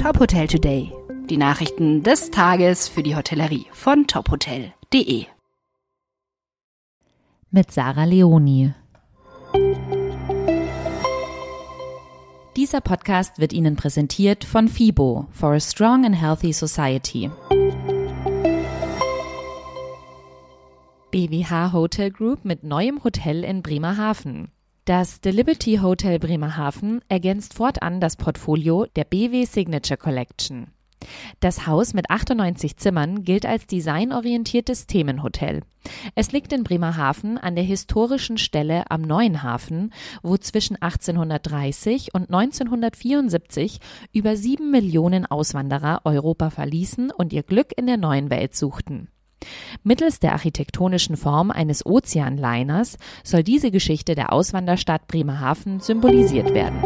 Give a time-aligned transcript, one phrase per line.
[0.00, 0.92] Top Hotel Today.
[1.28, 5.26] Die Nachrichten des Tages für die Hotellerie von tophotel.de.
[7.50, 8.72] Mit Sarah Leoni.
[12.56, 17.28] Dieser Podcast wird Ihnen präsentiert von FIBO for a Strong and Healthy Society.
[21.10, 24.52] BWH Hotel Group mit neuem Hotel in Bremerhaven.
[24.88, 30.68] Das The Liberty Hotel Bremerhaven ergänzt fortan das Portfolio der BW Signature Collection.
[31.40, 35.60] Das Haus mit 98 Zimmern gilt als designorientiertes Themenhotel.
[36.14, 42.32] Es liegt in Bremerhaven an der historischen Stelle am Neuen Hafen, wo zwischen 1830 und
[42.32, 43.80] 1974
[44.14, 49.08] über sieben Millionen Auswanderer Europa verließen und ihr Glück in der neuen Welt suchten.
[49.82, 56.78] Mittels der architektonischen Form eines Ozeanliners soll diese Geschichte der Auswanderstadt Bremerhaven symbolisiert werden.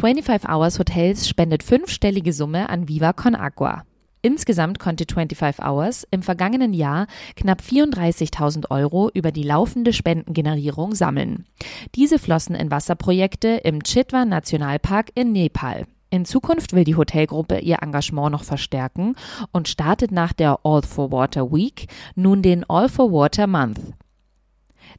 [0.00, 3.82] 25 Hours Hotels spendet fünfstellige Summe an Viva Con Agua.
[4.22, 11.46] Insgesamt konnte 25 Hours im vergangenen Jahr knapp 34.000 Euro über die laufende Spendengenerierung sammeln.
[11.94, 15.86] Diese flossen in Wasserprojekte im Chitwa Nationalpark in Nepal.
[16.12, 19.14] In Zukunft will die Hotelgruppe ihr Engagement noch verstärken
[19.52, 21.86] und startet nach der All for Water Week
[22.16, 23.78] nun den All for Water Month.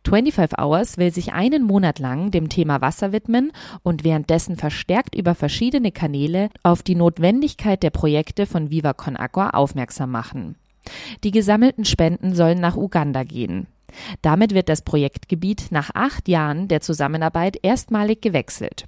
[0.08, 3.52] 25 Hours will sich einen Monat lang dem Thema Wasser widmen
[3.84, 9.50] und währenddessen verstärkt über verschiedene Kanäle auf die Notwendigkeit der Projekte von Viva Con Agua
[9.50, 10.56] aufmerksam machen.
[11.26, 13.68] Die gesammelten Spenden sollen nach Uganda gehen.
[14.22, 18.86] Damit wird das Projektgebiet nach acht Jahren der Zusammenarbeit erstmalig gewechselt.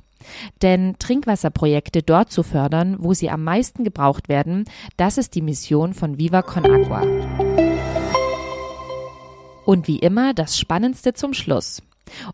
[0.62, 4.66] Denn Trinkwasserprojekte dort zu fördern, wo sie am meisten gebraucht werden,
[4.98, 7.04] das ist die Mission von Viva Con Agua.
[9.66, 11.82] Und wie immer das Spannendste zum Schluss.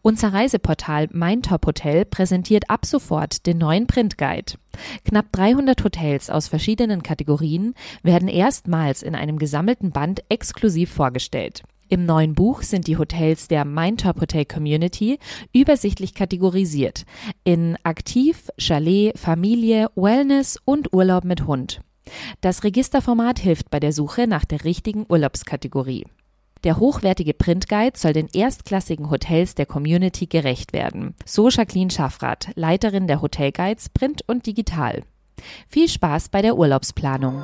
[0.01, 4.53] Unser Reiseportal Mein Top Hotel präsentiert ab sofort den neuen Printguide.
[5.05, 11.63] Knapp 300 Hotels aus verschiedenen Kategorien werden erstmals in einem gesammelten Band exklusiv vorgestellt.
[11.91, 15.17] Im neuen Buch sind die Hotels der Mein Top Hotel Community
[15.53, 17.03] übersichtlich kategorisiert
[17.43, 21.81] in Aktiv, Chalet, Familie, Wellness und Urlaub mit Hund.
[22.41, 26.05] Das Registerformat hilft bei der Suche nach der richtigen Urlaubskategorie.
[26.63, 31.15] Der hochwertige Printguide soll den erstklassigen Hotels der Community gerecht werden.
[31.25, 35.01] So Jacqueline Schaffrath, Leiterin der Hotelguides Print und Digital.
[35.67, 37.43] Viel Spaß bei der Urlaubsplanung.